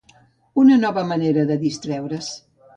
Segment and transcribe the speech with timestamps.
[0.61, 2.35] Una nova manera de distreure’s.